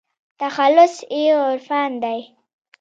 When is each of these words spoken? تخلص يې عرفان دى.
تخلص 0.41 0.95
يې 1.19 1.25
عرفان 1.45 1.91
دى. 2.03 2.19